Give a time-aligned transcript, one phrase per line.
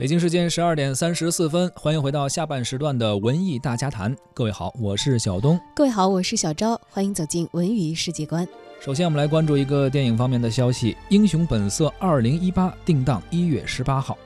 [0.00, 4.16] 北京时间十二点三十四分，欢迎回到下半时段的文艺大家谈。
[4.32, 5.60] 各位好，我是小东。
[5.76, 6.80] 各位好，我是小昭。
[6.88, 8.48] 欢迎走进文娱世界观。
[8.80, 14.16] 首先，我们来关注一个电影方面的消息：《英雄本色二零一八》定档一月十八号，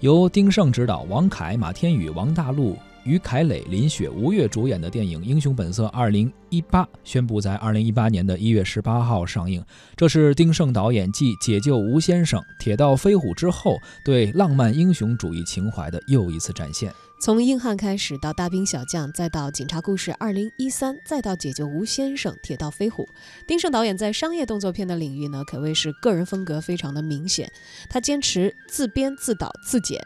[0.00, 2.74] 由丁晟执导，王凯、马天宇、王大陆。
[3.08, 9.64] 于凯磊、林雪、吴越主演的电影《英雄本色》二零一八宣布在二零一八年的一月十八号上映。
[9.96, 16.92] 这是丁晟导演继《解救吴先生》《铁道飞虎》之后，对浪漫英雄主义情怀的又一次展现。
[17.20, 23.08] 从硬汉开始，到大兵小将，再到警察故事二零一三，再到解救吴先生、铁道飞虎，
[23.46, 27.50] 丁晟导演在商业动作片的领域呢，可谓是个人风格非常的明显。
[27.88, 30.00] 他坚持自编自导自剪，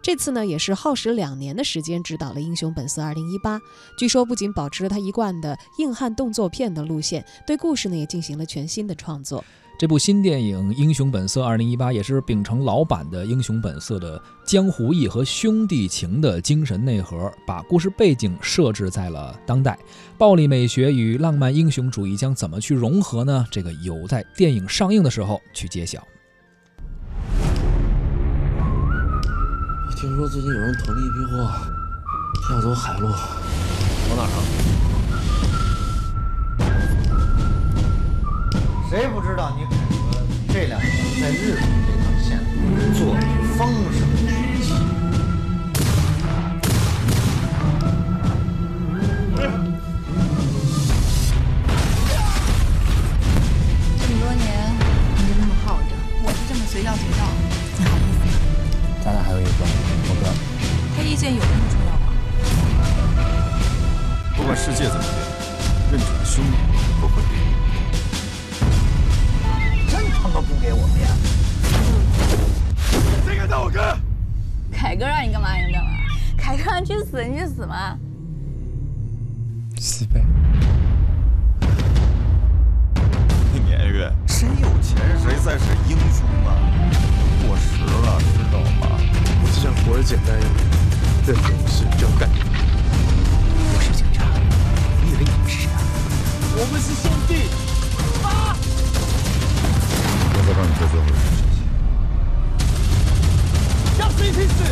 [0.00, 3.58] 这次呢也是耗时两年的时间指导了《英雄本色二零一八》。
[3.98, 9.44] 据说不仅保持了他一贯的硬汉动作片的路线，对故事呢也进行了全新的创作。
[9.78, 19.78] 这部新电影《英雄本色》二零一八也是秉承老版的《英雄本色》的江湖义和兄弟情的精神内核，把故事背景设置在了当代。
[20.16, 23.46] 暴力美学与浪漫英雄主义将怎么去融合呢？
[23.52, 26.04] 这个有待电影上映的时候去揭晓。
[30.00, 31.50] 听说最近有人囤了一批货，
[32.52, 34.38] 要走海路，往哪儿啊？
[38.88, 39.96] 谁不知道你凯哥
[40.52, 40.88] 这两年
[41.20, 42.38] 在日本这条线
[42.94, 43.12] 做
[61.18, 62.06] 见有那么重要吗？
[64.36, 65.10] 不管世界怎么变，
[65.90, 66.52] 认准的兄弟
[67.00, 67.34] 不会变。
[69.88, 71.28] 真他妈不给我面子！
[73.26, 73.98] 谁敢打我哥？
[74.72, 75.90] 凯哥让你干嘛你干嘛？
[76.36, 77.98] 凯哥让你去死你去死吗？
[79.76, 80.24] 死呗！
[83.52, 86.54] 那年月，谁有钱谁才是英雄啊！
[87.44, 88.86] 过时了，知道吗？
[89.42, 90.77] 我只想活得简单一点，
[91.28, 92.26] 任何事就要干。
[92.30, 94.24] 我是警察，
[95.04, 95.76] 你以为你们是谁啊？
[96.56, 97.34] 我们是兄弟。
[100.46, 101.60] 再帮你做最后一件事情，
[103.98, 104.64] 要死一起死！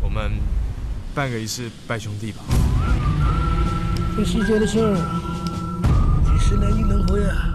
[0.00, 0.32] 我们
[1.14, 2.40] 办个仪式拜兄弟吧。
[4.16, 4.96] 这世界的事儿，
[6.24, 7.51] 几十年一轮回啊！